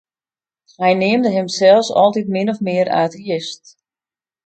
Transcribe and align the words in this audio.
Hy 0.81 0.91
neamde 0.99 1.29
himsels 1.35 1.89
altyd 2.01 2.27
min 2.33 2.51
of 2.53 2.59
mear 2.67 2.87
ateïst. 3.03 3.63